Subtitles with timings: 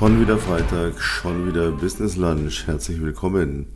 [0.00, 2.66] Schon wieder Freitag, schon wieder Business Lunch.
[2.66, 3.66] Herzlich willkommen.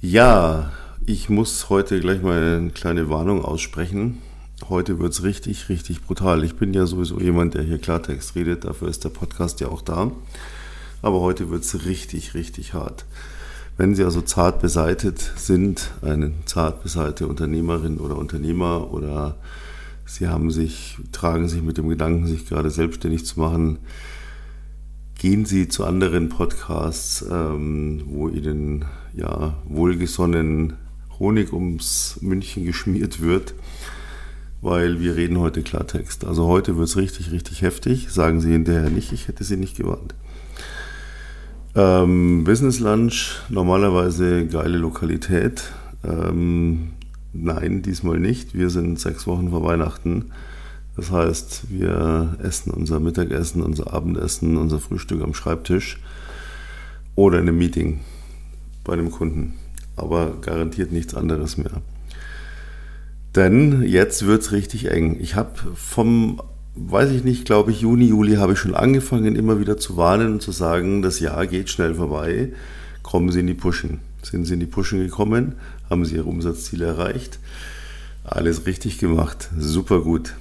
[0.00, 0.72] Ja,
[1.04, 4.22] ich muss heute gleich mal eine kleine Warnung aussprechen.
[4.66, 6.42] Heute wird es richtig, richtig brutal.
[6.42, 8.64] Ich bin ja sowieso jemand, der hier Klartext redet.
[8.64, 10.10] Dafür ist der Podcast ja auch da.
[11.02, 13.04] Aber heute wird es richtig, richtig hart.
[13.76, 19.36] Wenn Sie also zart beseitet sind, eine zart beseitete Unternehmerin oder Unternehmer oder
[20.06, 23.80] Sie haben sich, tragen sich mit dem Gedanken, sich gerade selbstständig zu machen,
[25.24, 28.84] gehen Sie zu anderen Podcasts, ähm, wo Ihnen
[29.14, 30.74] ja wohlgesonnen
[31.18, 33.54] Honig ums München geschmiert wird,
[34.60, 36.26] weil wir reden heute Klartext.
[36.26, 38.08] Also heute wird es richtig, richtig heftig.
[38.10, 40.14] Sagen Sie hinterher nicht, ich hätte Sie nicht gewarnt.
[41.74, 45.72] Ähm, Business Lunch, normalerweise geile Lokalität.
[46.06, 46.88] Ähm,
[47.32, 48.52] nein, diesmal nicht.
[48.52, 50.32] Wir sind sechs Wochen vor Weihnachten.
[50.96, 55.98] Das heißt, wir essen unser Mittagessen, unser Abendessen, unser Frühstück am Schreibtisch
[57.16, 58.00] oder in einem Meeting
[58.84, 59.54] bei einem Kunden.
[59.96, 61.82] Aber garantiert nichts anderes mehr.
[63.34, 65.16] Denn jetzt wird es richtig eng.
[65.20, 66.40] Ich habe vom,
[66.76, 70.34] weiß ich nicht, glaube ich, Juni, Juli habe ich schon angefangen, immer wieder zu warnen
[70.34, 72.52] und zu sagen, das Jahr geht schnell vorbei.
[73.02, 74.00] Kommen Sie in die Pushen.
[74.22, 75.56] Sind Sie in die Pushen gekommen?
[75.90, 77.40] Haben Sie Ihre Umsatzziele erreicht?
[78.22, 79.50] Alles richtig gemacht.
[79.58, 80.34] Super gut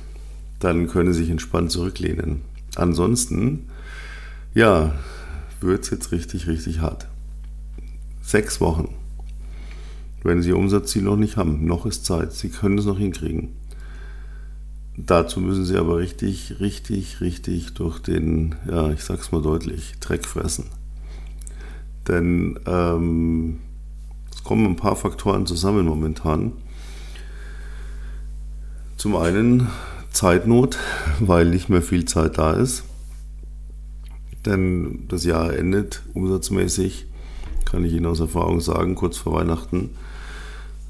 [0.63, 2.41] dann können Sie sich entspannt zurücklehnen.
[2.75, 3.67] Ansonsten,
[4.53, 4.95] ja,
[5.59, 7.07] wird es jetzt richtig, richtig hart.
[8.21, 8.95] Sechs Wochen.
[10.23, 12.31] Wenn Sie Ihr Umsatzziel noch nicht haben, noch ist Zeit.
[12.31, 13.49] Sie können es noch hinkriegen.
[14.95, 20.25] Dazu müssen Sie aber richtig, richtig, richtig durch den, ja, ich sag's mal deutlich, Dreck
[20.25, 20.65] fressen.
[22.07, 23.59] Denn ähm,
[24.31, 26.53] es kommen ein paar Faktoren zusammen momentan.
[28.97, 29.67] Zum einen
[30.13, 30.77] Zeitnot,
[31.19, 32.83] weil nicht mehr viel Zeit da ist.
[34.45, 37.07] Denn das Jahr endet umsatzmäßig,
[37.65, 39.89] kann ich Ihnen aus Erfahrung sagen, kurz vor Weihnachten.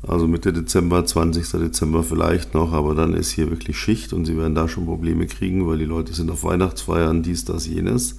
[0.06, 1.50] Also Mitte Dezember, 20.
[1.51, 5.25] Dezember vielleicht noch, aber dann ist hier wirklich Schicht und Sie werden da schon Probleme
[5.28, 8.17] kriegen, weil die Leute sind auf Weihnachtsfeiern, dies, das, jenes.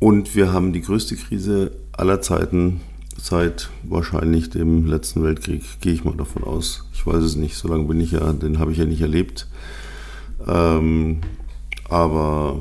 [0.00, 2.82] Und wir haben die größte Krise aller Zeiten
[3.20, 6.84] seit wahrscheinlich dem letzten Weltkrieg, gehe ich mal davon aus.
[6.94, 9.48] Ich weiß es nicht, so lange bin ich ja, den habe ich ja nicht erlebt.
[10.46, 11.18] Ähm,
[11.88, 12.60] aber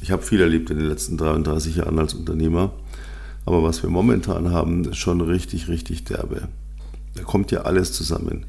[0.00, 2.72] ich habe viel erlebt in den letzten 33 Jahren als Unternehmer.
[3.44, 6.48] Aber was wir momentan haben, ist schon richtig, richtig derbe.
[7.14, 8.46] Da kommt ja alles zusammen.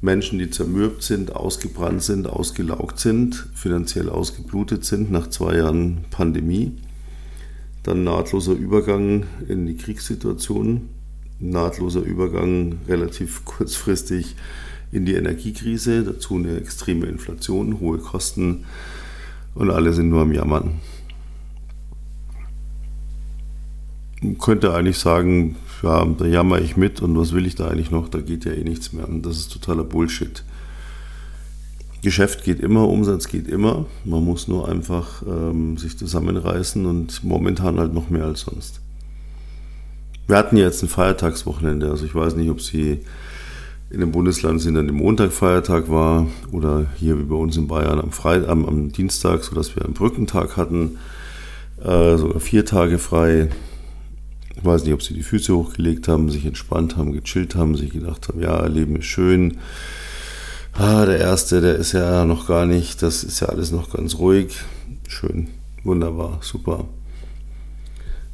[0.00, 6.72] Menschen, die zermürbt sind, ausgebrannt sind, ausgelaugt sind, finanziell ausgeblutet sind nach zwei Jahren Pandemie
[7.82, 10.88] dann nahtloser Übergang in die Kriegssituation,
[11.38, 14.36] nahtloser Übergang relativ kurzfristig
[14.92, 18.64] in die Energiekrise, dazu eine extreme Inflation, hohe Kosten
[19.54, 20.80] und alle sind nur am Jammern.
[24.22, 27.90] Man könnte eigentlich sagen, ja, da jammer ich mit und was will ich da eigentlich
[27.90, 29.08] noch, da geht ja eh nichts mehr.
[29.08, 30.44] Und das ist totaler Bullshit.
[32.02, 33.84] Geschäft geht immer, Umsatz geht immer.
[34.04, 38.80] Man muss nur einfach ähm, sich zusammenreißen und momentan halt noch mehr als sonst.
[40.26, 41.90] Wir hatten jetzt ein Feiertagswochenende.
[41.90, 43.00] Also ich weiß nicht, ob Sie
[43.90, 47.66] in dem Bundesland sind, an dem Montag Feiertag war oder hier wie bei uns in
[47.66, 50.96] Bayern am, Freitag, am, am Dienstag, sodass wir einen Brückentag hatten,
[51.82, 53.48] äh, sogar vier Tage frei.
[54.56, 57.90] Ich weiß nicht, ob Sie die Füße hochgelegt haben, sich entspannt haben, gechillt haben, sich
[57.90, 59.58] gedacht haben, ja, Leben ist schön
[60.74, 64.16] ah, der erste, der ist ja noch gar nicht, das ist ja alles noch ganz
[64.16, 64.56] ruhig.
[65.08, 65.48] Schön,
[65.84, 66.84] wunderbar, super.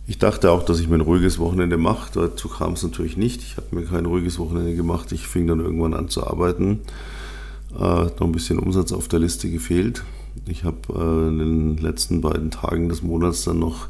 [0.06, 2.12] Ich dachte auch, dass ich mir ein ruhiges Wochenende mache.
[2.14, 3.42] Dazu kam es natürlich nicht.
[3.42, 5.10] Ich habe mir kein ruhiges Wochenende gemacht.
[5.10, 6.80] Ich fing dann irgendwann an zu arbeiten.
[7.74, 10.04] Äh, noch ein bisschen Umsatz auf der Liste gefehlt.
[10.46, 13.88] Ich habe äh, in den letzten beiden Tagen des Monats dann noch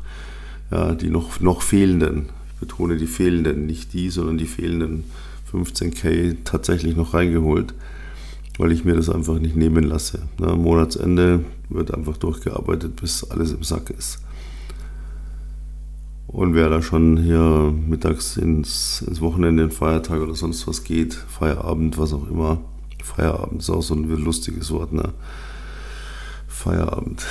[0.71, 5.05] ja, die noch, noch fehlenden, ich betone die fehlenden, nicht die, sondern die fehlenden
[5.53, 7.75] 15k tatsächlich noch reingeholt
[8.58, 10.20] weil ich mir das einfach nicht nehmen lasse.
[10.38, 14.20] Na, Monatsende wird einfach durchgearbeitet, bis alles im Sack ist.
[16.26, 21.14] Und wer da schon hier mittags ins, ins Wochenende, den Feiertag oder sonst was geht,
[21.14, 22.58] Feierabend, was auch immer,
[23.03, 25.12] Feierabend ist auch so ein lustiges Wort, ne?
[26.48, 27.24] Feierabend.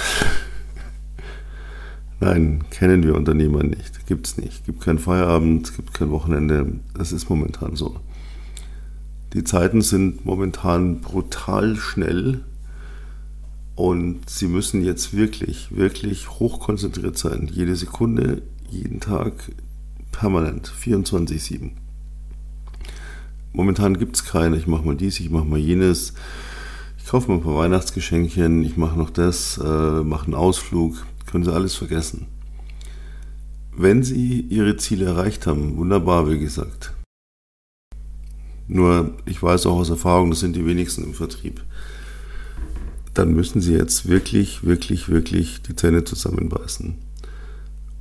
[2.21, 4.07] Nein, kennen wir Unternehmer nicht.
[4.07, 4.65] Gibt's nicht.
[4.65, 6.79] Gibt kein Feierabend, gibt kein Wochenende.
[6.93, 7.99] Das ist momentan so.
[9.35, 12.45] Die Zeiten sind momentan brutal schnell
[13.75, 17.49] und Sie müssen jetzt wirklich, wirklich hochkonzentriert sein.
[17.51, 19.51] Jede Sekunde, jeden Tag,
[20.13, 21.71] permanent, 24-7.
[23.51, 26.13] Momentan gibt es keine, ich mache mal dies, ich mache mal jenes.
[26.97, 31.05] Ich kaufe mal ein paar Weihnachtsgeschenkchen, ich mache noch das, äh, mache einen Ausflug.
[31.29, 32.27] können Sie alles vergessen.
[33.75, 36.93] Wenn Sie Ihre Ziele erreicht haben, wunderbar, wie gesagt.
[38.67, 41.63] Nur, ich weiß auch aus Erfahrung, das sind die wenigsten im Vertrieb.
[43.13, 46.95] Dann müssen Sie jetzt wirklich, wirklich, wirklich die Zähne zusammenbeißen.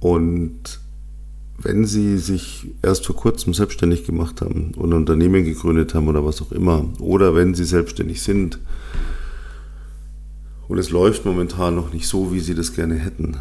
[0.00, 0.80] Und
[1.58, 6.24] wenn Sie sich erst vor kurzem selbstständig gemacht haben und ein Unternehmen gegründet haben oder
[6.24, 8.58] was auch immer, oder wenn Sie selbstständig sind
[10.66, 13.36] und es läuft momentan noch nicht so, wie Sie das gerne hätten,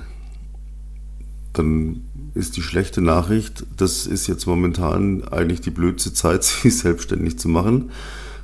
[1.53, 2.01] dann
[2.33, 7.49] ist die schlechte Nachricht, das ist jetzt momentan eigentlich die blödste Zeit, sich selbstständig zu
[7.49, 7.91] machen.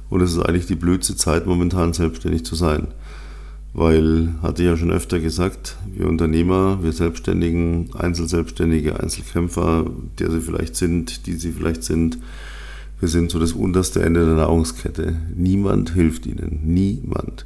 [0.09, 2.87] Und es ist eigentlich die blödste Zeit, momentan selbstständig zu sein.
[3.73, 9.85] Weil, hatte ich ja schon öfter gesagt, wir Unternehmer, wir Selbstständigen, Einzelselbstständige, Einzelkämpfer,
[10.17, 12.17] der sie vielleicht sind, die sie vielleicht sind,
[12.99, 15.15] wir sind so das unterste Ende der Nahrungskette.
[15.33, 16.59] Niemand hilft ihnen.
[16.65, 17.45] Niemand.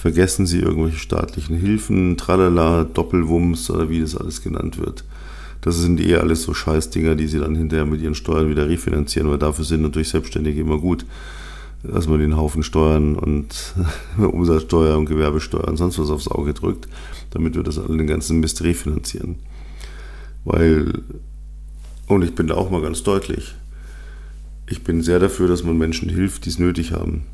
[0.00, 5.04] Vergessen Sie irgendwelche staatlichen Hilfen, Tralala, Doppelwumms oder wie das alles genannt wird.
[5.60, 9.28] Das sind eh alles so Scheißdinger, die Sie dann hinterher mit Ihren Steuern wieder refinanzieren,
[9.28, 11.04] weil dafür sind natürlich Selbstständige immer gut
[11.82, 13.74] dass man den Haufen Steuern und
[14.18, 16.88] Umsatzsteuer und Gewerbesteuer und sonst was aufs Auge drückt,
[17.30, 19.36] damit wir das alle den ganzen Mist refinanzieren.
[20.44, 21.02] Weil,
[22.06, 23.54] und ich bin da auch mal ganz deutlich,
[24.68, 27.24] ich bin sehr dafür, dass man Menschen hilft, die es nötig haben.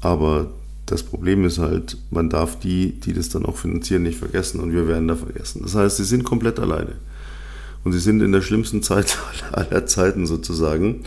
[0.00, 0.50] Aber
[0.86, 4.72] das Problem ist halt, man darf die, die das dann auch finanzieren, nicht vergessen und
[4.72, 5.62] wir werden da vergessen.
[5.62, 6.94] Das heißt, sie sind komplett alleine.
[7.84, 9.18] Und sie sind in der schlimmsten Zeit
[9.52, 11.04] aller Zeiten sozusagen.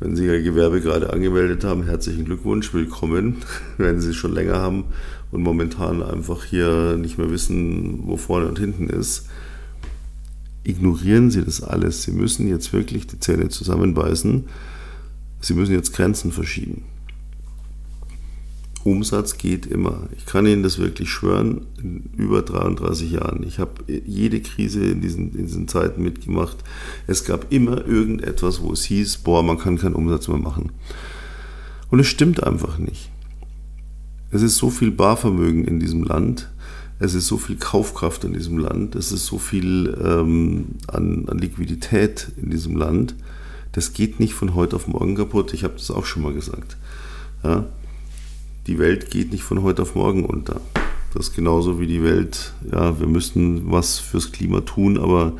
[0.00, 3.38] Wenn Sie Ihr Gewerbe gerade angemeldet haben, herzlichen Glückwunsch, willkommen.
[3.78, 4.84] Wenn Sie es schon länger haben
[5.32, 9.26] und momentan einfach hier nicht mehr wissen, wo vorne und hinten ist,
[10.62, 12.04] ignorieren Sie das alles.
[12.04, 14.44] Sie müssen jetzt wirklich die Zähne zusammenbeißen.
[15.40, 16.84] Sie müssen jetzt Grenzen verschieben.
[18.84, 20.08] Umsatz geht immer.
[20.16, 23.42] Ich kann Ihnen das wirklich schwören, in über 33 Jahren.
[23.42, 26.56] Ich habe jede Krise in diesen, in diesen Zeiten mitgemacht.
[27.06, 30.72] Es gab immer irgendetwas, wo es hieß, boah, man kann keinen Umsatz mehr machen.
[31.90, 33.10] Und es stimmt einfach nicht.
[34.30, 36.50] Es ist so viel Barvermögen in diesem Land,
[36.98, 41.38] es ist so viel Kaufkraft in diesem Land, es ist so viel ähm, an, an
[41.38, 43.14] Liquidität in diesem Land.
[43.72, 45.54] Das geht nicht von heute auf morgen kaputt.
[45.54, 46.76] Ich habe das auch schon mal gesagt.
[47.44, 47.66] Ja?
[48.68, 50.60] Die Welt geht nicht von heute auf morgen unter.
[51.14, 55.32] Das ist genauso wie die Welt, ja, wir müssen was fürs Klima tun, aber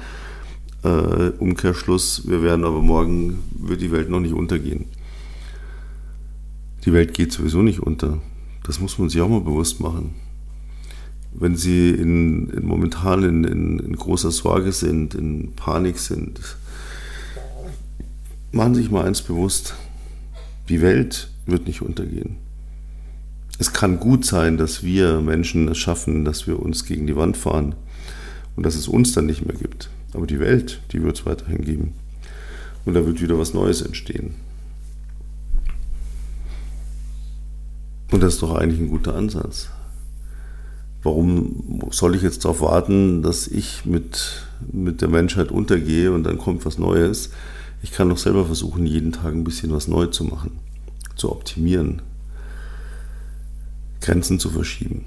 [0.82, 4.86] äh, Umkehrschluss, wir werden aber morgen, wird die Welt noch nicht untergehen.
[6.86, 8.18] Die Welt geht sowieso nicht unter.
[8.64, 10.14] Das muss man sich auch mal bewusst machen.
[11.34, 16.40] Wenn Sie in, in momentan in, in, in großer Sorge sind, in Panik sind,
[18.52, 19.74] machen Sie sich mal eins bewusst,
[20.70, 22.47] die Welt wird nicht untergehen
[23.58, 27.36] es kann gut sein, dass wir Menschen es schaffen, dass wir uns gegen die Wand
[27.36, 27.74] fahren
[28.54, 29.90] und dass es uns dann nicht mehr gibt.
[30.14, 31.92] Aber die Welt, die wird es weiterhin geben.
[32.84, 34.34] Und da wird wieder was Neues entstehen.
[38.10, 39.68] Und das ist doch eigentlich ein guter Ansatz.
[41.02, 46.38] Warum soll ich jetzt darauf warten, dass ich mit, mit der Menschheit untergehe und dann
[46.38, 47.30] kommt was Neues?
[47.82, 50.52] Ich kann doch selber versuchen, jeden Tag ein bisschen was neu zu machen,
[51.16, 52.02] zu optimieren,
[54.00, 55.04] Grenzen zu verschieben.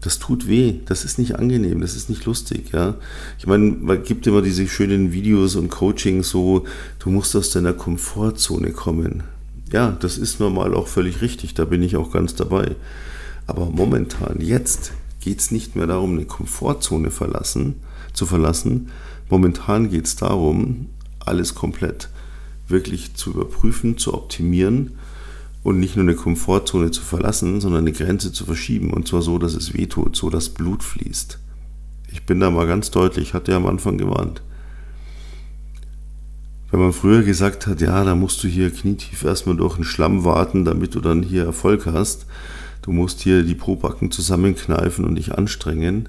[0.00, 2.94] Das tut weh, das ist nicht angenehm, das ist nicht lustig, ja.
[3.38, 6.64] Ich meine, man gibt immer diese schönen Videos und Coachings so,
[6.98, 9.24] du musst aus deiner Komfortzone kommen.
[9.72, 12.76] Ja, das ist normal auch völlig richtig, da bin ich auch ganz dabei.
[13.48, 17.80] Aber momentan, jetzt geht es nicht mehr darum, eine Komfortzone verlassen,
[18.12, 18.90] zu verlassen.
[19.28, 20.86] Momentan geht es darum,
[21.18, 22.10] alles komplett
[22.68, 24.92] wirklich zu überprüfen, zu optimieren
[25.66, 29.36] und nicht nur eine Komfortzone zu verlassen, sondern eine Grenze zu verschieben und zwar so,
[29.36, 31.40] dass es weh tut, so dass Blut fließt.
[32.12, 34.42] Ich bin da mal ganz deutlich, hatte ja am Anfang gewarnt.
[36.70, 40.22] Wenn man früher gesagt hat, ja, da musst du hier knietief erstmal durch den Schlamm
[40.22, 42.26] warten, damit du dann hier Erfolg hast,
[42.82, 46.08] du musst hier die Probacken zusammenkneifen und dich anstrengen.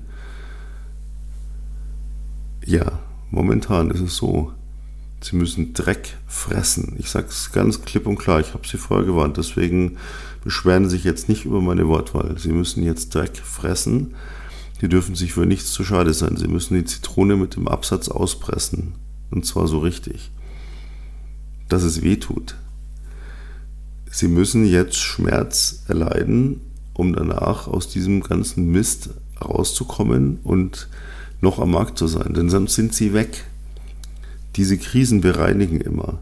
[2.64, 3.00] Ja,
[3.32, 4.52] momentan ist es so.
[5.22, 6.96] Sie müssen Dreck fressen.
[7.00, 9.98] Ich sage es ganz klipp und klar, ich habe Sie vorher gewarnt, deswegen
[10.44, 12.38] beschweren Sie sich jetzt nicht über meine Wortwahl.
[12.38, 14.16] Sie müssen jetzt Dreck fressen.
[14.82, 16.38] Die dürfen sich für nichts zu schade sein.
[16.38, 18.94] Sie müssen die Zitrone mit dem Absatz auspressen.
[19.32, 20.32] Und zwar so richtig.
[21.68, 22.56] Dass es weh tut.
[24.10, 26.62] Sie müssen jetzt Schmerz erleiden,
[26.94, 29.10] um danach aus diesem ganzen Mist
[29.44, 30.88] rauszukommen und
[31.42, 32.34] noch am Markt zu sein.
[32.34, 33.46] Denn sonst sind sie weg
[34.58, 36.20] diese Krisen bereinigen immer.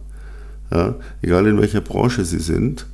[0.71, 2.85] Ja, egal in welcher Branche Sie sind,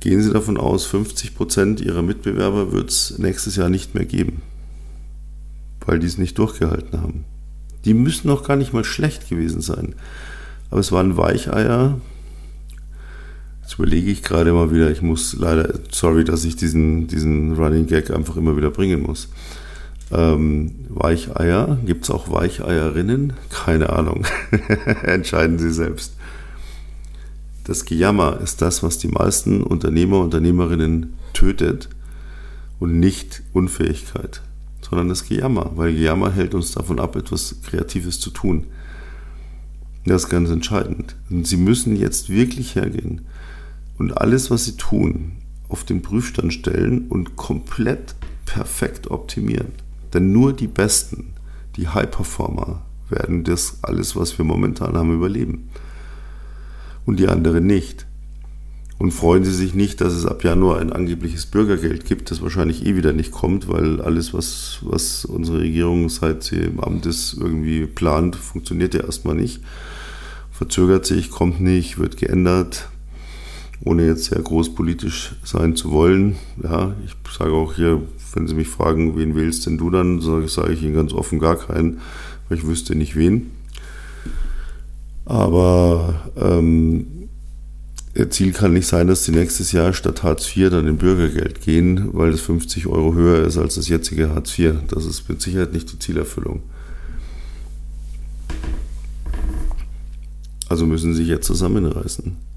[0.00, 4.42] gehen Sie davon aus, 50 Prozent Ihrer Mitbewerber wird es nächstes Jahr nicht mehr geben.
[5.86, 7.24] weil die es nicht durchgehalten haben.
[7.86, 9.94] Die müssen noch gar nicht mal schlecht gewesen sein.
[10.70, 11.98] Aber es waren Weicheier.
[13.62, 17.86] Jetzt überlege ich gerade mal wieder, ich muss leider, sorry, dass ich diesen, diesen Running
[17.86, 19.28] Gag einfach immer wieder bringen muss.
[20.10, 23.34] Ähm, Weicheier, gibt es auch Weicheierinnen?
[23.50, 24.24] Keine Ahnung.
[25.02, 26.14] Entscheiden Sie selbst.
[27.64, 31.90] Das Gejammer ist das, was die meisten Unternehmer, Unternehmerinnen tötet
[32.80, 34.40] und nicht Unfähigkeit,
[34.80, 38.68] sondern das Gejammer, weil Gejammer hält uns davon ab, etwas Kreatives zu tun.
[40.06, 41.16] Das ist ganz entscheidend.
[41.28, 43.26] Und Sie müssen jetzt wirklich hergehen
[43.98, 45.32] und alles, was Sie tun,
[45.68, 48.14] auf den Prüfstand stellen und komplett
[48.46, 49.72] perfekt optimieren.
[50.14, 51.34] Denn nur die Besten,
[51.76, 55.70] die High-Performer, werden das alles, was wir momentan haben, überleben.
[57.06, 58.06] Und die anderen nicht.
[58.98, 62.84] Und freuen Sie sich nicht, dass es ab Januar ein angebliches Bürgergeld gibt, das wahrscheinlich
[62.84, 67.34] eh wieder nicht kommt, weil alles, was, was unsere Regierung seit sie im Amt ist,
[67.34, 69.62] irgendwie plant, funktioniert ja erstmal nicht.
[70.50, 72.88] Verzögert sich, kommt nicht, wird geändert,
[73.84, 76.36] ohne jetzt sehr groß politisch sein zu wollen.
[76.60, 78.02] Ja, ich sage auch hier,
[78.38, 81.40] wenn Sie mich fragen, wen wählst denn du dann, sage, sage ich Ihnen ganz offen
[81.40, 82.00] gar keinen,
[82.48, 83.50] weil ich wüsste nicht wen.
[85.24, 87.06] Aber ähm,
[88.30, 92.10] Ziel kann nicht sein, dass sie nächstes Jahr statt Hartz IV dann in Bürgergeld gehen,
[92.12, 94.74] weil das 50 Euro höher ist als das jetzige Hartz IV.
[94.88, 96.62] Das ist mit Sicherheit nicht die Zielerfüllung.
[100.68, 102.47] Also müssen sie sich jetzt zusammenreißen.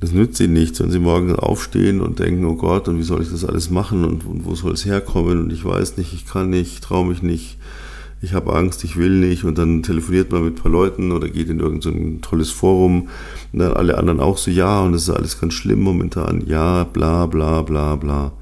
[0.00, 3.22] Das nützt ihnen nichts, wenn sie morgen aufstehen und denken, oh Gott, und wie soll
[3.22, 6.26] ich das alles machen und, und wo soll es herkommen und ich weiß nicht, ich
[6.26, 7.58] kann nicht, traue mich nicht
[8.22, 11.28] ich habe Angst, ich will nicht und dann telefoniert man mit ein paar Leuten oder
[11.28, 13.08] geht in irgendein so tolles Forum
[13.52, 16.84] und dann alle anderen auch so, ja, und das ist alles ganz schlimm momentan, ja,
[16.84, 18.32] bla bla bla bla.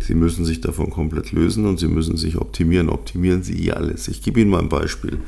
[0.00, 2.88] Sie müssen sich davon komplett lösen und Sie müssen sich optimieren.
[2.88, 4.08] Optimieren Sie alles.
[4.08, 5.18] Ich gebe Ihnen mal ein Beispiel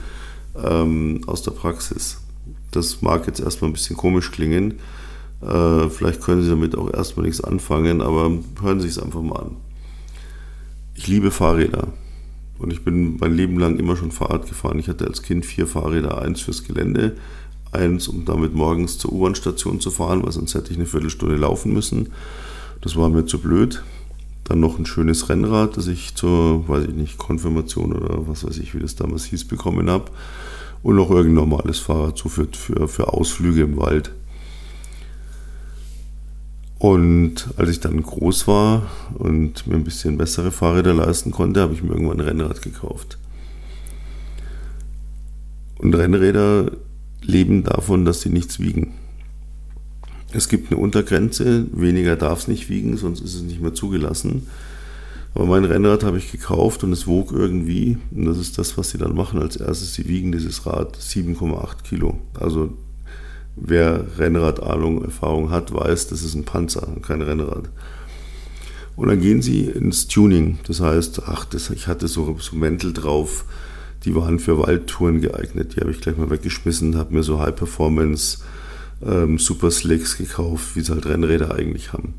[0.65, 2.23] ähm, aus der Praxis.
[2.71, 4.77] Das mag jetzt erstmal ein bisschen komisch klingen.
[5.43, 8.31] Äh, vielleicht können Sie damit auch erstmal nichts anfangen, aber
[8.63, 9.57] hören Sie es einfach mal an.
[10.95, 11.89] Ich liebe Fahrräder.
[12.59, 14.79] Und ich bin mein Leben lang immer schon Fahrrad gefahren.
[14.79, 17.17] Ich hatte als Kind vier Fahrräder, eins fürs Gelände,
[17.71, 21.75] eins, um damit morgens zur U-Bahn-Station zu fahren, weil sonst hätte ich eine Viertelstunde laufen
[21.75, 22.09] müssen.
[22.81, 23.83] Das war mir zu blöd.
[24.45, 28.59] Dann noch ein schönes Rennrad, das ich zur, weiß ich nicht, Konfirmation oder was weiß
[28.59, 30.11] ich, wie das damals hieß, bekommen habe.
[30.83, 34.13] Und noch irgendein normales Fahrrad, so für, für, für Ausflüge im Wald.
[36.87, 41.75] Und als ich dann groß war und mir ein bisschen bessere Fahrräder leisten konnte, habe
[41.75, 43.19] ich mir irgendwann ein Rennrad gekauft.
[45.79, 46.71] Und Rennräder
[47.23, 48.95] leben davon, dass sie nichts wiegen.
[50.31, 54.47] Es gibt eine Untergrenze, weniger darf es nicht wiegen, sonst ist es nicht mehr zugelassen.
[55.35, 58.91] Aber mein Rennrad habe ich gekauft und es wog irgendwie, und das ist das, was
[58.91, 62.21] sie dann machen als erstes, sie wiegen dieses Rad 7,8 Kilo.
[62.39, 62.75] Also
[63.57, 67.71] wer Rennradahnung, Erfahrung hat, weiß, das ist ein Panzer, kein Rennrad.
[68.97, 70.59] Und dann gehen sie ins Tuning.
[70.67, 73.45] Das heißt, ach, das, ich hatte so, so Mäntel drauf,
[74.05, 75.75] die waren für Waldtouren geeignet.
[75.75, 78.39] Die habe ich gleich mal weggeschmissen, habe mir so High Performance
[79.05, 82.15] ähm, Super Slicks gekauft, wie sie halt Rennräder eigentlich haben.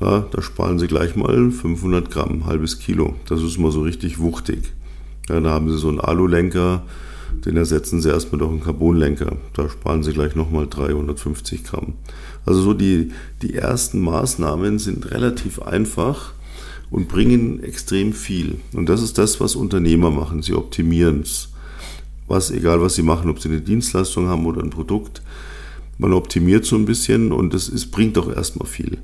[0.00, 3.14] Ja, da sparen sie gleich mal 500 Gramm, halbes Kilo.
[3.28, 4.72] Das ist mal so richtig wuchtig.
[5.28, 6.82] Ja, da haben sie so einen Alulenker,
[7.44, 9.36] den ersetzen sie erstmal durch einen Carbonlenker.
[9.54, 11.94] Da sparen sie gleich nochmal 350 Gramm.
[12.46, 13.12] Also so die,
[13.42, 16.32] die ersten Maßnahmen sind relativ einfach
[16.90, 18.58] und bringen extrem viel.
[18.74, 20.42] Und das ist das, was Unternehmer machen.
[20.42, 21.48] Sie optimieren es.
[22.28, 25.22] Was, egal was sie machen, ob sie eine Dienstleistung haben oder ein Produkt,
[25.98, 28.98] man optimiert so ein bisschen und das ist, bringt auch erstmal viel.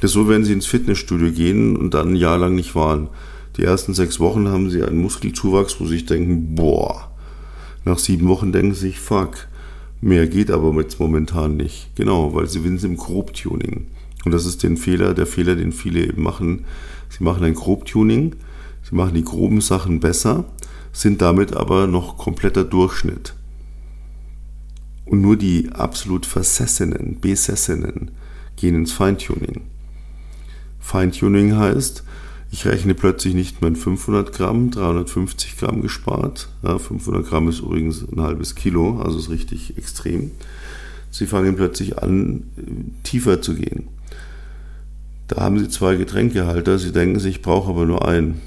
[0.00, 3.08] Das ist so, wenn sie ins Fitnessstudio gehen und dann ein Jahr lang nicht waren.
[3.56, 7.13] Die ersten sechs Wochen haben sie einen Muskelzuwachs, wo sie sich denken, boah,
[7.84, 9.48] nach sieben Wochen denken sie sich, fuck,
[10.00, 11.94] mehr geht aber jetzt momentan nicht.
[11.96, 13.86] Genau, weil sie sind im Grobtuning.
[14.24, 16.64] Und das ist den Fehler, der Fehler, den viele eben machen.
[17.10, 18.36] Sie machen ein Grobtuning,
[18.82, 20.44] sie machen die groben Sachen besser,
[20.92, 23.34] sind damit aber noch kompletter Durchschnitt.
[25.04, 28.12] Und nur die absolut Versessenen, Besessenen
[28.56, 29.62] gehen ins Feintuning.
[30.80, 32.04] Feintuning heißt,
[32.54, 36.48] ich rechne plötzlich nicht mehr in 500 Gramm, 350 Gramm gespart.
[36.62, 40.30] Ja, 500 Gramm ist übrigens ein halbes Kilo, also ist richtig extrem.
[41.10, 42.44] Sie fangen plötzlich an,
[43.02, 43.88] tiefer zu gehen.
[45.26, 48.40] Da haben Sie zwei Getränkehalter, Sie denken sich, ich brauche aber nur einen.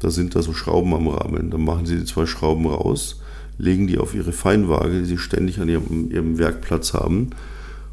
[0.00, 1.50] Da sind da so Schrauben am Rahmen.
[1.50, 3.22] Dann machen Sie die zwei Schrauben raus,
[3.58, 7.30] legen die auf Ihre Feinwaage, die Sie ständig an Ihrem, Ihrem Werkplatz haben.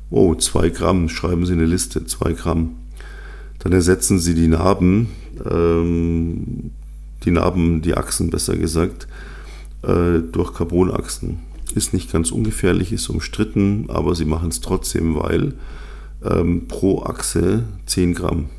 [0.09, 2.71] Oh, zwei Gramm, schreiben Sie eine Liste, zwei Gramm.
[3.59, 5.09] Dann ersetzen Sie die Narben,
[5.49, 6.71] ähm,
[7.23, 9.07] die Narben, die Achsen besser gesagt,
[9.83, 11.39] äh, durch Carbonachsen.
[11.75, 15.53] Ist nicht ganz ungefährlich, ist umstritten, aber sie machen es trotzdem, weil
[16.23, 18.49] ähm, pro Achse 10 Gramm.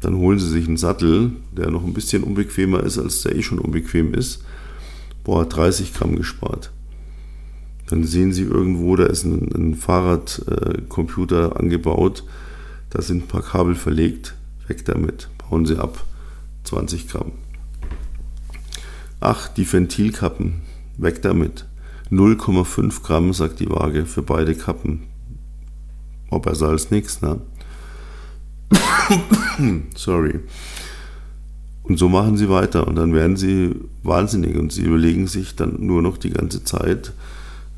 [0.00, 3.42] Dann holen sie sich einen Sattel, der noch ein bisschen unbequemer ist, als der eh
[3.42, 4.42] schon unbequem ist.
[5.24, 6.72] Boah, 30 Gramm gespart.
[7.88, 12.24] Dann sehen Sie irgendwo, da ist ein, ein Fahrradcomputer äh, angebaut,
[12.90, 14.36] da sind ein paar Kabel verlegt,
[14.70, 16.04] weg damit, bauen Sie ab,
[16.64, 17.32] 20 Gramm.
[19.18, 20.62] Ach, die Ventilkappen,
[20.96, 21.66] weg damit.
[22.10, 25.02] 0,5 Gramm, sagt die Waage, für beide Kappen.
[26.30, 27.40] Oh, besser als nichts, ne?
[29.96, 30.40] Sorry.
[31.82, 33.74] Und so machen sie weiter und dann werden sie
[34.04, 37.12] wahnsinnig und sie überlegen sich dann nur noch die ganze Zeit,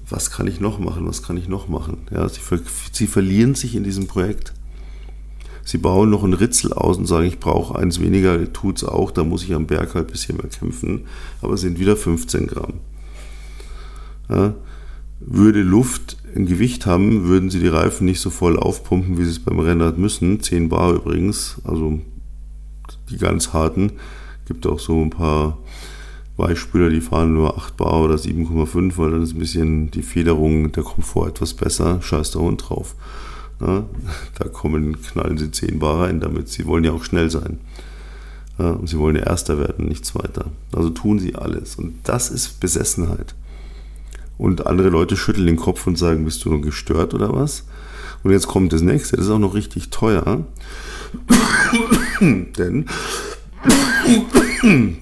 [0.09, 2.07] was kann ich noch machen, was kann ich noch machen.
[2.11, 2.41] Ja, sie,
[2.93, 4.53] sie verlieren sich in diesem Projekt.
[5.65, 9.11] Sie bauen noch ein Ritzel aus und sagen, ich brauche eins weniger, tut es auch,
[9.11, 11.07] da muss ich am Berg halt ein bisschen mehr kämpfen,
[11.41, 12.75] aber es sind wieder 15 Gramm.
[14.29, 14.55] Ja,
[15.21, 19.31] würde Luft ein Gewicht haben, würden sie die Reifen nicht so voll aufpumpen, wie sie
[19.31, 20.41] es beim Rennrad müssen.
[20.41, 22.01] 10 Bar übrigens, also
[23.11, 23.93] die ganz harten.
[24.47, 25.59] Gibt auch so ein paar
[26.37, 30.73] Beispiele, die fahren nur 8 Bar oder 7,5, weil dann ist ein bisschen die Federung,
[30.73, 32.01] der Komfort etwas besser.
[32.01, 32.97] Scheiß der Hund drauf.
[33.63, 33.85] Ja,
[34.39, 37.61] da kommen, knallen sie 10 Bar rein, damit sie wollen ja auch schnell sein.
[38.59, 40.47] Ja, und sie wollen ja Erster werden, nicht Zweiter.
[40.73, 41.77] Also tun sie alles.
[41.77, 43.35] Und das ist Besessenheit.
[44.37, 47.65] Und andere Leute schütteln den Kopf und sagen, bist du nur gestört oder was?
[48.25, 50.45] Und jetzt kommt das nächste, das ist auch noch richtig teuer.
[52.21, 52.87] Denn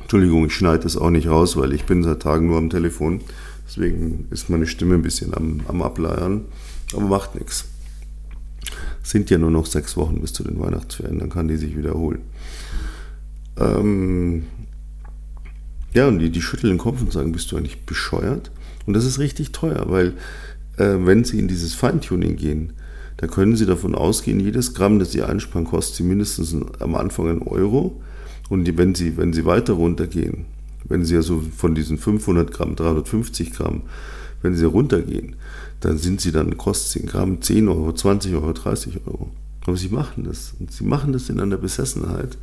[0.00, 3.20] Entschuldigung, ich schneide das auch nicht raus, weil ich bin seit Tagen nur am Telefon.
[3.66, 6.46] Deswegen ist meine Stimme ein bisschen am, am Ableiern.
[6.92, 7.66] Aber macht nichts.
[9.02, 12.20] Sind ja nur noch sechs Wochen bis zu den Weihnachtsferien, dann kann die sich wiederholen.
[13.56, 14.44] Ähm
[15.92, 18.50] ja, und die, die schütteln den Kopf und sagen, bist du eigentlich bescheuert?
[18.86, 20.14] Und das ist richtig teuer, weil
[20.76, 22.74] äh, wenn sie in dieses Feintuning gehen,
[23.16, 27.28] da können sie davon ausgehen, jedes Gramm, das sie einsparen, kostet sie mindestens am Anfang
[27.28, 28.00] einen Euro.
[28.48, 30.46] Und die, wenn, sie, wenn sie weiter runtergehen,
[30.84, 33.82] wenn sie also von diesen 500 Gramm, 350 Gramm,
[34.42, 35.36] wenn sie runtergehen,
[35.80, 39.30] dann sind sie dann, kostet 10 Gramm 10 Euro, 20 Euro, 30 Euro.
[39.66, 40.54] Aber sie machen das.
[40.58, 42.38] Und sie machen das in einer Besessenheit,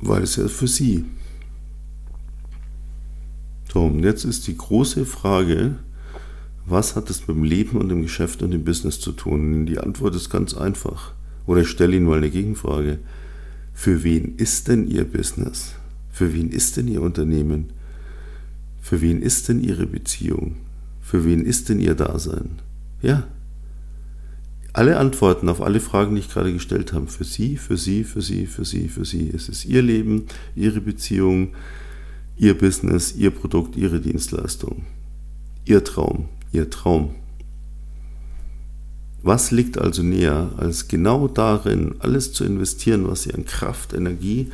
[0.00, 1.04] weil es ja für sie.
[3.72, 5.76] So, und jetzt ist die große Frage,
[6.66, 9.66] was hat das mit dem Leben und dem Geschäft und dem Business zu tun?
[9.66, 11.12] Die Antwort ist ganz einfach.
[11.46, 12.98] Oder ich stelle Ihnen mal eine Gegenfrage.
[13.74, 15.74] Für wen ist denn Ihr Business?
[16.10, 17.70] Für wen ist denn Ihr Unternehmen?
[18.84, 20.56] Für wen ist denn Ihre Beziehung?
[21.00, 22.60] Für wen ist denn Ihr Dasein?
[23.00, 23.26] Ja.
[24.74, 28.20] Alle Antworten auf alle Fragen, die ich gerade gestellt habe, für Sie, für Sie, für
[28.20, 29.30] Sie, für Sie, für Sie.
[29.34, 31.54] Es ist Ihr Leben, Ihre Beziehung,
[32.36, 34.84] Ihr Business, Ihr Produkt, Ihre Dienstleistung.
[35.64, 37.14] Ihr Traum, Ihr Traum.
[39.22, 44.50] Was liegt also näher, als genau darin, alles zu investieren, was Sie an Kraft, Energie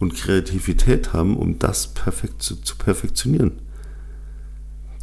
[0.00, 3.69] und Kreativität haben, um das perfekt zu, zu perfektionieren?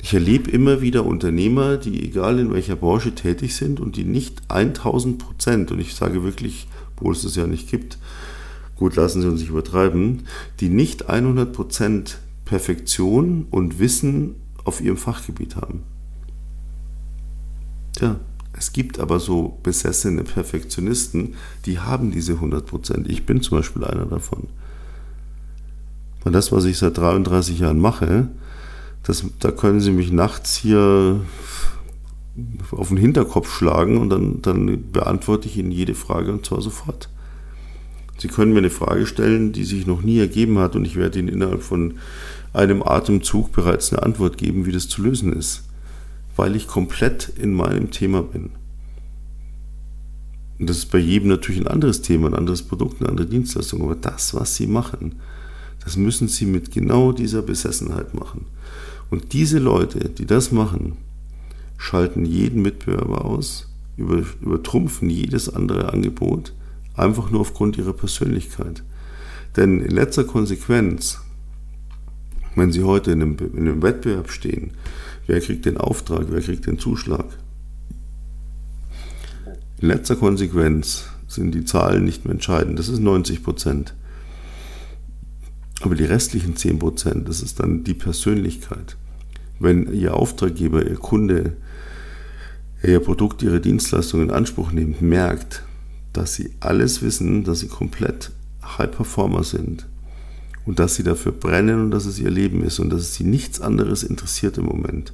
[0.02, 4.42] Ich erlebe immer wieder Unternehmer, die egal in welcher Branche tätig sind und die nicht
[4.50, 7.98] 1000 Prozent, und ich sage wirklich, obwohl es das ja nicht gibt,
[8.76, 10.24] gut, lassen Sie uns nicht übertreiben,
[10.60, 15.84] die nicht 100 Prozent Perfektion und Wissen auf ihrem Fachgebiet haben.
[17.94, 18.20] Tja,
[18.54, 23.10] es gibt aber so besessene Perfektionisten, die haben diese 100 Prozent.
[23.10, 24.48] Ich bin zum Beispiel einer davon.
[26.24, 28.30] Und das, was ich seit 33 Jahren mache,
[29.08, 31.22] das, da können Sie mich nachts hier
[32.72, 37.10] auf den Hinterkopf schlagen und dann, dann beantworte ich Ihnen jede Frage und zwar sofort.
[38.18, 41.20] Sie können mir eine Frage stellen, die sich noch nie ergeben hat und ich werde
[41.20, 41.96] Ihnen innerhalb von
[42.52, 45.64] einem Atemzug bereits eine Antwort geben, wie das zu lösen ist,
[46.36, 48.50] weil ich komplett in meinem Thema bin.
[50.60, 53.84] Und das ist bei jedem natürlich ein anderes Thema, ein anderes Produkt, eine andere Dienstleistung,
[53.84, 55.16] aber das, was Sie machen,
[55.86, 58.48] das müssen Sie mit genau dieser Besessenheit machen.
[59.10, 60.98] Und diese Leute, die das machen,
[61.78, 66.54] schalten jeden Mitbewerber aus, über, übertrumpfen jedes andere Angebot,
[66.96, 68.84] einfach nur aufgrund ihrer Persönlichkeit.
[69.56, 71.20] Denn in letzter Konsequenz,
[72.56, 74.72] wenn Sie heute in einem, in einem Wettbewerb stehen,
[75.26, 77.26] wer kriegt den Auftrag, wer kriegt den Zuschlag?
[79.80, 82.80] In letzter Konsequenz sind die Zahlen nicht mehr entscheidend.
[82.80, 83.94] Das ist 90 Prozent.
[85.82, 88.98] Aber die restlichen 10 Prozent, das ist dann die Persönlichkeit.
[89.60, 91.54] Wenn Ihr Auftraggeber, Ihr Kunde,
[92.84, 95.64] Ihr Produkt, Ihre Dienstleistung in Anspruch nimmt, merkt,
[96.14, 98.32] dass Sie alles wissen, dass Sie komplett
[98.78, 99.88] High Performer sind
[100.68, 103.24] und dass sie dafür brennen und dass es ihr Leben ist und dass es sie
[103.24, 105.14] nichts anderes interessiert im Moment,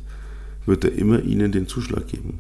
[0.66, 2.40] wird er immer ihnen den Zuschlag geben.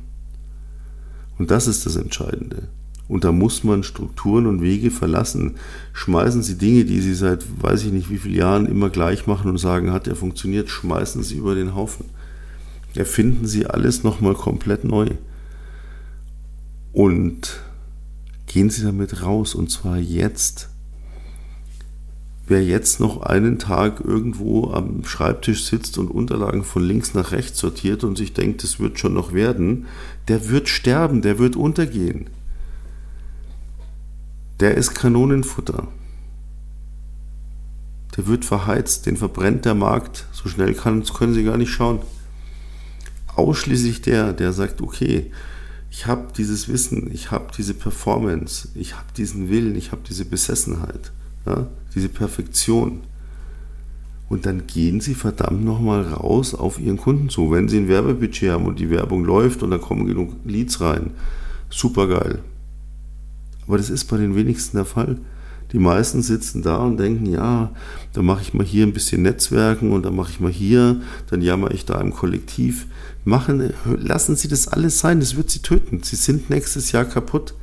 [1.38, 2.70] Und das ist das Entscheidende.
[3.08, 5.56] Und da muss man Strukturen und Wege verlassen.
[5.92, 9.50] Schmeißen Sie Dinge, die Sie seit weiß ich nicht wie vielen Jahren immer gleich machen
[9.50, 12.06] und sagen, hat er funktioniert, schmeißen Sie über den Haufen.
[12.96, 15.08] Erfinden Sie alles nochmal komplett neu.
[16.94, 17.60] Und
[18.48, 20.70] gehen Sie damit raus und zwar jetzt.
[22.46, 27.58] Wer jetzt noch einen Tag irgendwo am Schreibtisch sitzt und Unterlagen von links nach rechts
[27.60, 29.88] sortiert und sich denkt, es wird schon noch werden,
[30.28, 32.28] der wird sterben, der wird untergehen
[34.64, 35.90] der ist Kanonenfutter.
[38.16, 40.26] Der wird verheizt, den verbrennt der Markt.
[40.32, 42.00] So schnell kann, können Sie gar nicht schauen.
[43.36, 45.32] Ausschließlich der, der sagt, okay,
[45.92, 50.24] ich habe dieses Wissen, ich habe diese Performance, ich habe diesen Willen, ich habe diese
[50.24, 51.12] Besessenheit,
[51.46, 53.02] ja, diese Perfektion.
[54.30, 57.52] Und dann gehen Sie verdammt nochmal raus auf Ihren Kunden zu.
[57.52, 61.12] Wenn Sie ein Werbebudget haben und die Werbung läuft und da kommen genug Leads rein,
[61.70, 62.40] super geil.
[63.68, 65.18] Aber das ist bei den wenigsten der Fall.
[65.72, 67.72] Die meisten sitzen da und denken, ja,
[68.14, 71.42] da mache ich mal hier ein bisschen Netzwerken und dann mache ich mal hier, dann
[71.42, 72.86] jammer ich da im Kollektiv.
[73.26, 76.04] Machen, lassen Sie das alles sein, das wird Sie töten.
[76.04, 77.56] Sie sind nächstes Jahr kaputt.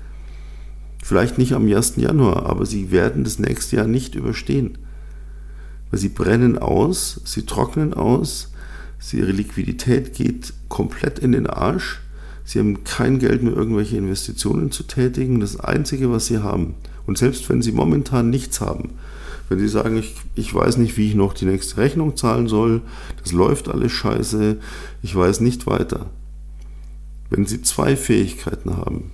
[1.03, 1.97] Vielleicht nicht am 1.
[1.97, 4.79] Januar, aber Sie werden das nächste Jahr nicht überstehen.
[5.91, 8.53] Weil Sie brennen aus, Sie trocknen aus,
[9.13, 12.01] Ihre Liquidität geht komplett in den Arsch
[12.45, 15.41] Sie haben kein Geld mehr, irgendwelche Investitionen zu tätigen.
[15.41, 16.75] Das Einzige, was Sie haben,
[17.07, 18.91] und selbst wenn Sie momentan nichts haben,
[19.49, 22.83] wenn Sie sagen, ich, ich weiß nicht, wie ich noch die nächste Rechnung zahlen soll,
[23.23, 24.57] das läuft alles scheiße,
[25.03, 26.07] ich weiß nicht weiter.
[27.31, 29.11] Wenn Sie zwei Fähigkeiten haben,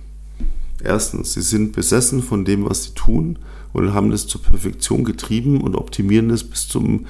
[0.83, 3.39] erstens, Sie sind besessen von dem, was Sie tun
[3.73, 7.05] und haben das zur Perfektion getrieben und optimieren das bis zum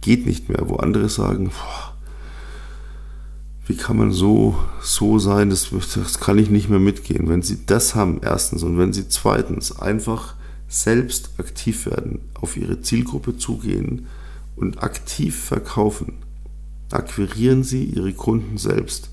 [0.00, 1.85] geht nicht mehr, wo andere sagen, boah,
[3.66, 7.28] wie kann man so, so sein, das, das kann ich nicht mehr mitgehen.
[7.28, 10.34] Wenn Sie das haben, erstens, und wenn Sie zweitens einfach
[10.68, 14.06] selbst aktiv werden, auf Ihre Zielgruppe zugehen
[14.54, 16.14] und aktiv verkaufen,
[16.92, 19.10] akquirieren Sie Ihre Kunden selbst.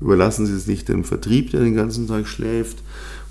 [0.00, 2.78] Überlassen Sie es nicht dem Vertrieb, der den ganzen Tag schläft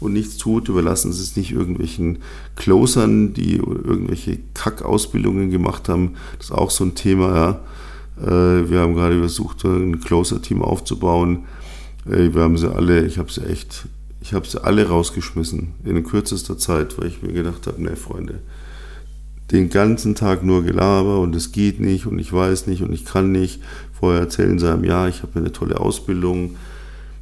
[0.01, 0.67] und nichts tut.
[0.67, 2.19] Überlassen Sie es nicht irgendwelchen
[2.55, 6.15] Closern, die irgendwelche Kackausbildungen gemacht haben.
[6.39, 7.61] Das ist auch so ein Thema, ja
[8.17, 11.43] wir haben gerade versucht, ein Closer-Team aufzubauen.
[12.07, 13.87] Äh, wir haben sie alle, ich habe sie echt,
[14.21, 18.39] ich habe sie alle rausgeschmissen in kürzester Zeit, weil ich mir gedacht habe, ne Freunde,
[19.51, 23.05] den ganzen Tag nur Gelaber und es geht nicht und ich weiß nicht und ich
[23.05, 23.61] kann nicht.
[23.93, 26.55] Vorher erzählen sie einem, ja, ich habe eine tolle Ausbildung.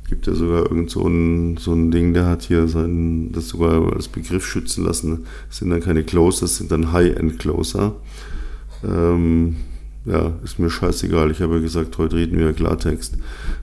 [0.07, 3.93] Gibt ja sogar irgend so ein, so ein Ding, der hat hier sein, das sogar
[3.93, 5.25] als Begriff schützen lassen.
[5.49, 7.95] Das sind dann keine Closer, das sind dann High-End-Closer.
[8.83, 9.55] Ähm,
[10.05, 11.31] ja, ist mir scheißegal.
[11.31, 13.17] Ich habe ja gesagt, heute reden wir Klartext,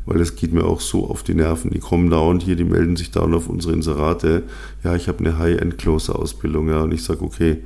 [0.06, 1.70] weil es geht mir auch so auf die Nerven.
[1.70, 4.44] Die kommen da und hier, die melden sich da und auf unsere Inserate.
[4.82, 7.58] Ja, ich habe eine High-End-Closer-Ausbildung, ja, und ich sage, okay,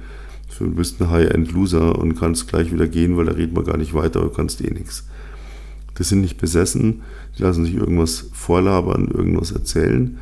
[0.59, 3.95] du bist ein High-End-Loser und kannst gleich wieder gehen, weil da reden wir gar nicht
[3.95, 5.07] weiter, du kannst eh nichts.
[5.95, 7.03] Das sind nicht besessen,
[7.39, 10.19] die lassen sich irgendwas vorlabern, irgendwas erzählen,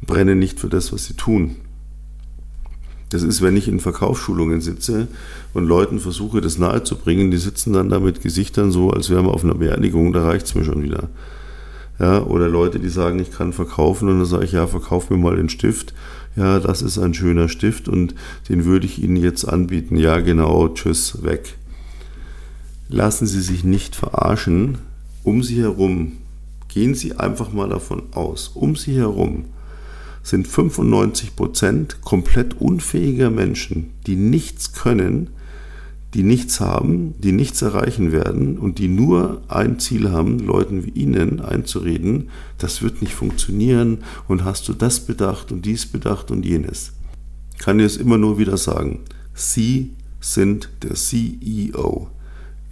[0.00, 1.56] brennen nicht für das, was sie tun.
[3.12, 5.06] Das ist, wenn ich in Verkaufsschulungen sitze
[5.52, 9.34] und Leuten versuche, das nahezubringen, die sitzen dann da mit Gesichtern so, als wären wir
[9.34, 11.10] auf einer Beerdigung, da reicht es mir schon wieder.
[11.98, 15.18] Ja, oder Leute, die sagen, ich kann verkaufen und dann sage ich, ja, verkauf mir
[15.18, 15.92] mal den Stift.
[16.36, 18.14] Ja, das ist ein schöner Stift und
[18.48, 19.96] den würde ich Ihnen jetzt anbieten.
[19.96, 21.58] Ja, genau, tschüss, weg.
[22.88, 24.78] Lassen Sie sich nicht verarschen.
[25.22, 26.12] Um Sie herum,
[26.68, 29.44] gehen Sie einfach mal davon aus, um Sie herum
[30.22, 35.30] sind 95 Prozent komplett unfähiger Menschen, die nichts können,
[36.14, 40.90] die nichts haben, die nichts erreichen werden und die nur ein Ziel haben, Leuten wie
[40.90, 46.44] Ihnen einzureden, das wird nicht funktionieren und hast du das bedacht und dies bedacht und
[46.44, 46.92] jenes.
[47.54, 49.00] Ich kann dir es immer nur wieder sagen.
[49.34, 52.08] Sie sind der CEO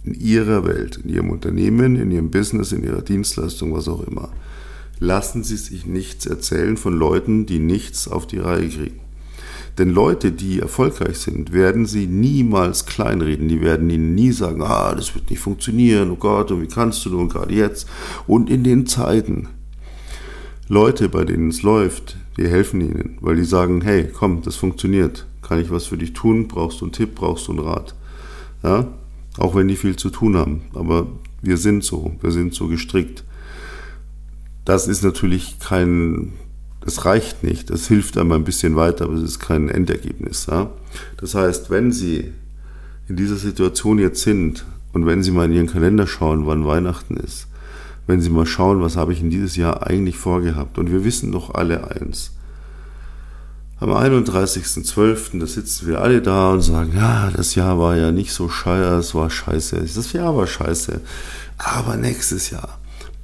[0.03, 4.29] in Ihrer Welt, in Ihrem Unternehmen, in Ihrem Business, in Ihrer Dienstleistung, was auch immer
[5.01, 8.99] lassen Sie sich nichts erzählen von Leuten, die nichts auf die Reihe kriegen.
[9.77, 13.47] Denn Leute, die erfolgreich sind, werden sie niemals kleinreden.
[13.47, 17.03] Die werden ihnen nie sagen, ah, das wird nicht funktionieren, oh Gott, und wie kannst
[17.05, 17.87] du nur gerade jetzt?
[18.27, 19.47] Und in den Zeiten.
[20.67, 25.25] Leute, bei denen es läuft, die helfen ihnen, weil die sagen, hey, komm, das funktioniert.
[25.41, 26.47] Kann ich was für dich tun?
[26.47, 27.15] Brauchst du einen Tipp?
[27.15, 27.95] Brauchst du einen Rat?
[28.61, 28.87] Ja?
[29.37, 30.61] Auch wenn die viel zu tun haben.
[30.75, 31.07] Aber
[31.41, 33.23] wir sind so, wir sind so gestrickt.
[34.65, 36.33] Das ist natürlich kein
[36.83, 37.69] Das reicht nicht.
[37.69, 40.47] Das hilft einmal ein bisschen weiter, aber es ist kein Endergebnis.
[40.49, 40.71] Ja?
[41.17, 42.31] Das heißt, wenn Sie
[43.07, 47.17] in dieser Situation jetzt sind und wenn Sie mal in Ihren Kalender schauen, wann Weihnachten
[47.17, 47.47] ist,
[48.07, 50.77] wenn Sie mal schauen, was habe ich in dieses Jahr eigentlich vorgehabt.
[50.79, 52.31] Und wir wissen doch alle eins.
[53.79, 58.31] Am 31.12., da sitzen wir alle da und sagen, ja, das Jahr war ja nicht
[58.31, 59.83] so scheiße, es war scheiße.
[59.95, 60.99] Das Jahr war scheiße.
[61.57, 62.77] Aber nächstes Jahr,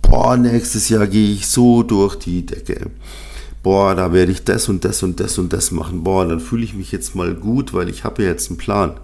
[0.09, 2.89] boah, nächstes Jahr gehe ich so durch die Decke.
[3.61, 6.03] Boah, da werde ich das und das und das und das machen.
[6.03, 8.99] Boah, dann fühle ich mich jetzt mal gut, weil ich habe ja jetzt einen Plan.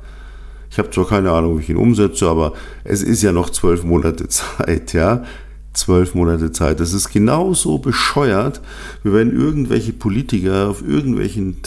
[0.71, 3.83] Ich habe zwar keine Ahnung, wie ich ihn umsetze, aber es ist ja noch zwölf
[3.83, 5.23] Monate Zeit, ja
[5.73, 6.79] zwölf Monate Zeit.
[6.79, 8.61] Das ist genauso bescheuert,
[9.03, 11.57] wie wenn irgendwelche Politiker auf irgendwelchen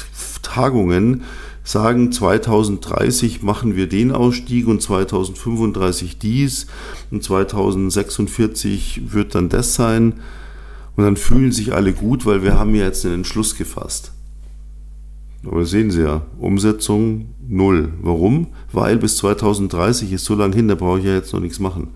[0.42, 1.24] Tagungen
[1.66, 6.68] sagen, 2030 machen wir den Ausstieg und 2035 dies
[7.10, 10.14] und 2046 wird dann das sein.
[10.96, 14.12] Und dann fühlen sich alle gut, weil wir haben ja jetzt einen Entschluss gefasst.
[15.44, 17.92] Aber sehen Sie ja, Umsetzung null.
[18.00, 18.48] Warum?
[18.72, 21.88] Weil bis 2030 ist so lange hin, da brauche ich ja jetzt noch nichts machen.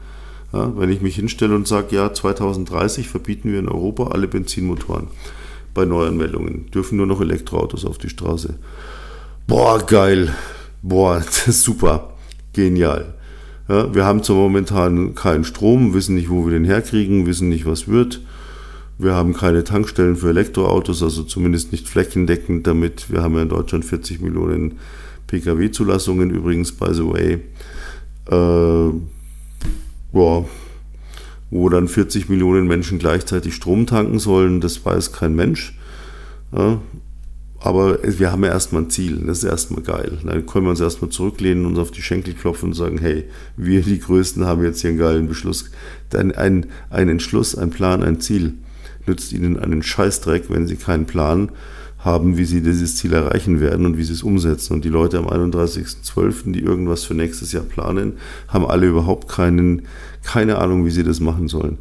[0.52, 5.06] Ja, wenn ich mich hinstelle und sage, ja, 2030 verbieten wir in Europa alle Benzinmotoren
[5.74, 8.58] bei Neuanmeldungen, dürfen nur noch Elektroautos auf die Straße.
[9.46, 10.34] Boah, geil.
[10.82, 12.14] Boah, super.
[12.52, 13.14] Genial.
[13.68, 17.66] Ja, wir haben zwar momentan keinen Strom, wissen nicht, wo wir den herkriegen, wissen nicht,
[17.66, 18.20] was wird.
[18.98, 23.10] Wir haben keine Tankstellen für Elektroautos, also zumindest nicht flächendeckend damit.
[23.10, 24.78] Wir haben ja in Deutschland 40 Millionen
[25.28, 27.38] Pkw-Zulassungen übrigens, by the way.
[28.30, 28.92] Äh,
[30.12, 30.44] boah,
[31.50, 35.78] wo dann 40 Millionen Menschen gleichzeitig Strom tanken sollen, das weiß kein Mensch.
[36.52, 36.80] Ja,
[37.62, 40.18] aber wir haben ja erstmal ein Ziel, das ist erstmal geil.
[40.24, 43.24] Dann können wir uns erstmal zurücklehnen, uns auf die Schenkel klopfen und sagen, hey,
[43.56, 45.70] wir die Größten haben jetzt hier einen geilen Beschluss.
[46.10, 48.54] Denn ein, ein Entschluss, ein Plan, ein Ziel
[49.06, 51.52] nützt ihnen einen Scheißdreck, wenn sie keinen Plan
[51.98, 54.72] haben, wie sie dieses Ziel erreichen werden und wie sie es umsetzen.
[54.72, 58.14] Und die Leute am 31.12., die irgendwas für nächstes Jahr planen,
[58.48, 59.82] haben alle überhaupt keinen,
[60.22, 61.76] keine Ahnung, wie sie das machen sollen.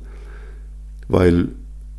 [1.07, 1.49] Weil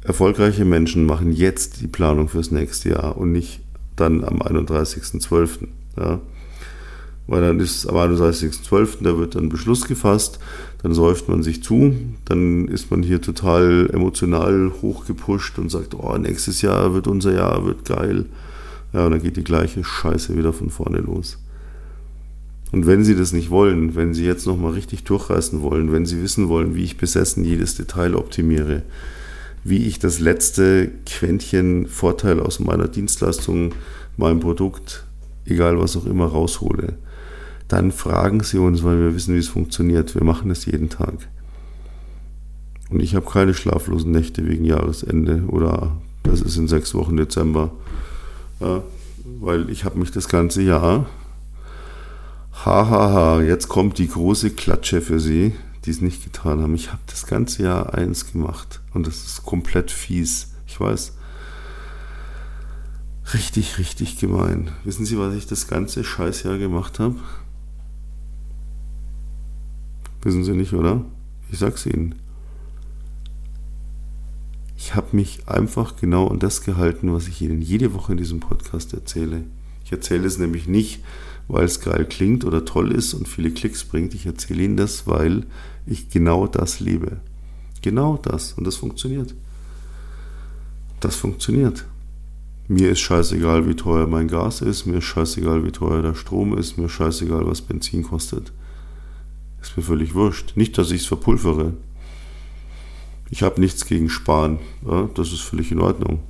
[0.05, 3.63] erfolgreiche Menschen machen jetzt die Planung fürs nächste Jahr und nicht
[4.01, 5.69] dann am 31.12.
[5.99, 6.21] Ja
[7.31, 10.41] weil dann ist am 31.12., da wird dann Beschluss gefasst,
[10.83, 16.19] dann säuft man sich zu, dann ist man hier total emotional hochgepusht und sagt, oh,
[16.19, 18.27] nächstes Jahr wird unser Jahr, wird geil.
[18.93, 21.39] Ja, und dann geht die gleiche Scheiße wieder von vorne los.
[22.73, 26.21] Und wenn Sie das nicht wollen, wenn Sie jetzt nochmal richtig durchreißen wollen, wenn Sie
[26.23, 28.83] wissen wollen, wie ich besessen jedes Detail optimiere,
[29.65, 33.75] wie ich das letzte Quäntchen Vorteil aus meiner Dienstleistung,
[34.17, 35.05] meinem Produkt,
[35.45, 36.95] egal was auch immer, raushole,
[37.69, 40.15] dann fragen Sie uns, weil wir wissen, wie es funktioniert.
[40.15, 41.15] Wir machen es jeden Tag.
[42.91, 47.71] Und ich habe keine schlaflosen Nächte wegen Jahresende oder das ist in sechs Wochen Dezember.
[48.59, 48.83] Ja,
[49.41, 51.07] weil ich habe mich das ganze Jahr,
[52.65, 55.53] hahaha, ha, ha, jetzt kommt die große Klatsche für Sie,
[55.85, 56.75] die es nicht getan haben.
[56.75, 60.55] Ich habe das ganze Jahr eins gemacht und das ist komplett fies.
[60.67, 61.17] Ich weiß.
[63.33, 64.71] Richtig, richtig gemein.
[64.85, 67.17] Wissen Sie, was ich das ganze Scheißjahr gemacht habe?
[70.23, 71.05] Wissen Sie nicht, oder?
[71.51, 72.17] Ich sag's Ihnen.
[74.77, 78.41] Ich habe mich einfach genau an das gehalten, was ich Ihnen jede Woche in diesem
[78.41, 79.45] Podcast erzähle.
[79.85, 81.03] Ich erzähle es nämlich nicht,
[81.49, 84.15] weil es geil klingt oder toll ist und viele Klicks bringt.
[84.15, 85.47] Ich erzähle Ihnen das, weil
[85.87, 87.21] ich genau das liebe.
[87.83, 88.53] Genau das.
[88.55, 89.35] Und das funktioniert.
[91.01, 91.87] Das funktioniert.
[92.69, 96.57] Mir ist scheißegal, wie teuer mein Gas ist, mir ist scheißegal, wie teuer der Strom
[96.57, 98.53] ist, mir ist scheißegal, was Benzin kostet.
[99.61, 100.57] Ist mir völlig wurscht.
[100.57, 101.73] Nicht, dass ich es verpulvere.
[103.31, 104.59] Ich habe nichts gegen Sparen.
[104.87, 106.21] Ja, das ist völlig in Ordnung.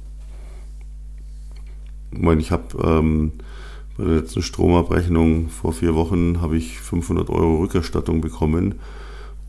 [2.13, 3.33] Ich meine, ich habe ähm,
[3.97, 8.77] bei der letzten Stromabrechnung vor vier Wochen habe ich 500 Euro Rückerstattung bekommen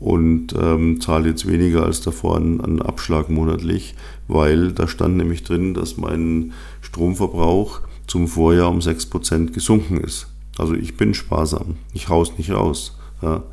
[0.02, 3.94] und ähm, zahle jetzt weniger als davor an, an Abschlag monatlich,
[4.26, 10.26] weil da stand nämlich drin, dass mein Stromverbrauch zum Vorjahr um 6% gesunken ist.
[10.58, 12.98] Also ich bin sparsam, ich haus nicht raus.
[13.22, 13.44] Ja.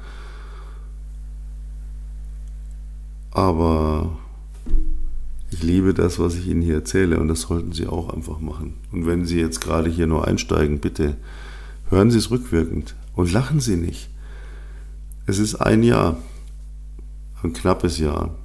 [3.29, 4.17] Aber
[5.51, 8.73] ich liebe das, was ich Ihnen hier erzähle und das sollten Sie auch einfach machen.
[8.91, 11.15] Und wenn Sie jetzt gerade hier nur einsteigen, bitte
[11.91, 14.09] hören Sie es rückwirkend und lachen Sie nicht.
[15.27, 16.17] Es ist ein Jahr,
[17.43, 18.35] ein knappes Jahr.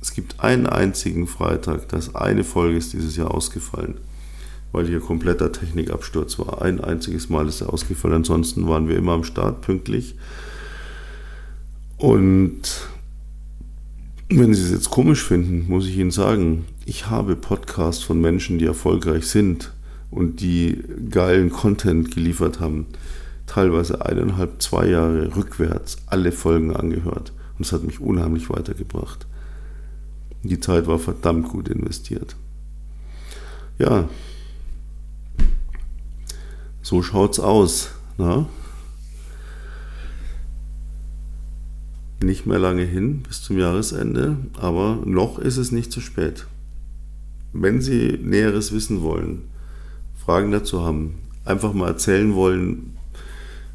[0.00, 3.94] Es gibt einen einzigen Freitag, dass eine Folge ist dieses Jahr ausgefallen,
[4.72, 6.62] weil hier kompletter Technikabsturz war.
[6.62, 10.16] Ein einziges Mal ist er ausgefallen, ansonsten waren wir immer am Start pünktlich.
[11.98, 12.88] Und
[14.34, 18.58] Wenn Sie es jetzt komisch finden, muss ich Ihnen sagen, ich habe Podcasts von Menschen,
[18.58, 19.74] die erfolgreich sind
[20.10, 22.86] und die geilen Content geliefert haben,
[23.46, 27.34] teilweise eineinhalb, zwei Jahre rückwärts alle Folgen angehört.
[27.62, 29.24] Und es hat mich unheimlich weitergebracht.
[30.42, 32.34] Die Zeit war verdammt gut investiert.
[33.78, 34.08] Ja,
[36.82, 37.90] so schaut's aus.
[38.18, 38.46] Na?
[42.20, 46.48] Nicht mehr lange hin bis zum Jahresende, aber noch ist es nicht zu spät.
[47.52, 49.42] Wenn Sie Näheres wissen wollen,
[50.16, 52.96] Fragen dazu haben, einfach mal erzählen wollen,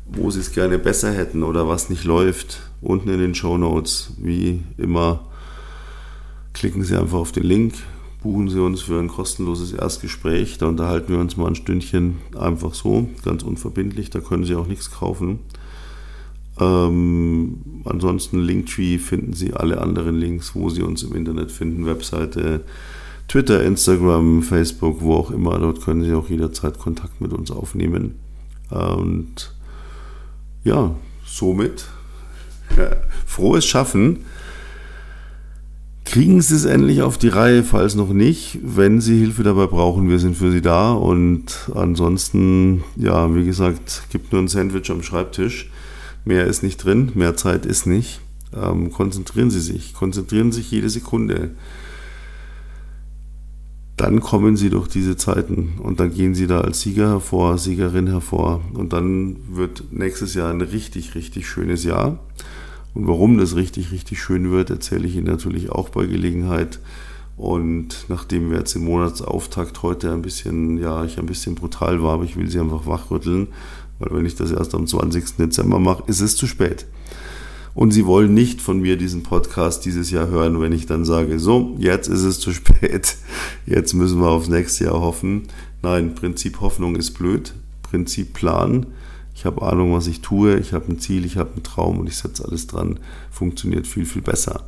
[0.08, 4.14] wo Sie es gerne besser hätten oder was nicht läuft, unten in den Show Notes,
[4.18, 5.26] wie immer,
[6.54, 7.76] klicken Sie einfach auf den Link,
[8.22, 10.58] buchen Sie uns für ein kostenloses Erstgespräch.
[10.58, 14.10] Da unterhalten wir uns mal ein Stündchen einfach so, ganz unverbindlich.
[14.10, 15.40] Da können Sie auch nichts kaufen.
[16.60, 22.64] Ähm, ansonsten Linktree finden Sie alle anderen Links, wo Sie uns im Internet finden, Webseite,
[23.28, 25.60] Twitter, Instagram, Facebook, wo auch immer.
[25.60, 28.16] Dort können Sie auch jederzeit Kontakt mit uns aufnehmen.
[28.72, 29.54] Und
[30.64, 31.86] ja, somit
[33.26, 34.20] frohes Schaffen.
[36.06, 38.60] Kriegen Sie es endlich auf die Reihe, falls noch nicht.
[38.64, 40.94] Wenn Sie Hilfe dabei brauchen, wir sind für Sie da.
[40.94, 45.70] Und ansonsten, ja, wie gesagt, gibt nur ein Sandwich am Schreibtisch.
[46.24, 48.22] Mehr ist nicht drin, mehr Zeit ist nicht.
[48.56, 51.52] Ähm, konzentrieren Sie sich, konzentrieren Sie sich jede Sekunde
[53.98, 58.08] dann kommen sie durch diese Zeiten und dann gehen sie da als Sieger hervor, Siegerin
[58.08, 62.20] hervor und dann wird nächstes Jahr ein richtig, richtig schönes Jahr.
[62.98, 66.80] Und warum das richtig, richtig schön wird, erzähle ich Ihnen natürlich auch bei Gelegenheit.
[67.36, 72.16] Und nachdem wir jetzt im Monatsauftakt heute ein bisschen, ja, ich ein bisschen brutal war,
[72.16, 73.50] aber ich will Sie einfach wachrütteln,
[74.00, 75.38] weil wenn ich das erst am 20.
[75.38, 76.88] Dezember mache, ist es zu spät.
[77.76, 81.38] Und sie wollen nicht von mir diesen Podcast dieses Jahr hören, wenn ich dann sage,
[81.38, 83.16] so, jetzt ist es zu spät,
[83.68, 85.44] jetzt müssen wir aufs nächste Jahr hoffen.
[85.84, 88.88] Nein, Prinzip Hoffnung ist blöd, Prinzip Plan.
[89.38, 92.08] Ich habe Ahnung, was ich tue, ich habe ein Ziel, ich habe einen Traum und
[92.08, 93.00] ich setze alles dran.
[93.30, 94.64] Funktioniert viel, viel besser.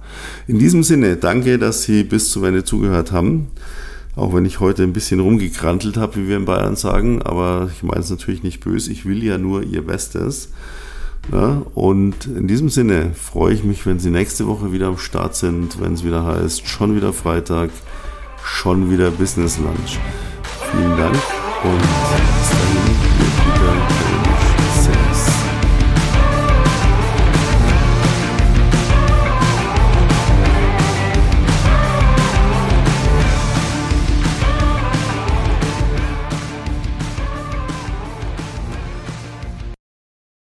[0.45, 3.47] In diesem Sinne, danke, dass Sie bis zum Ende zugehört haben.
[4.15, 7.81] Auch wenn ich heute ein bisschen rumgekrantelt habe, wie wir in Bayern sagen, aber ich
[7.81, 8.91] meine es natürlich nicht böse.
[8.91, 10.49] Ich will ja nur Ihr Bestes.
[11.31, 15.35] Ja, und in diesem Sinne freue ich mich, wenn Sie nächste Woche wieder am Start
[15.35, 17.71] sind, wenn es wieder heißt, schon wieder Freitag,
[18.43, 19.97] schon wieder Business Lunch.
[20.71, 21.17] Vielen Dank
[21.63, 22.38] und.